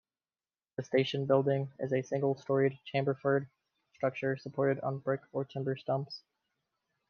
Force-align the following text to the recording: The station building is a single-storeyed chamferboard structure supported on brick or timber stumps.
The 0.77 0.83
station 0.83 1.27
building 1.27 1.71
is 1.77 1.93
a 1.93 2.01
single-storeyed 2.01 2.79
chamferboard 2.91 3.47
structure 3.93 4.35
supported 4.35 4.79
on 4.79 4.97
brick 4.97 5.21
or 5.31 5.45
timber 5.45 5.75
stumps. 5.75 6.23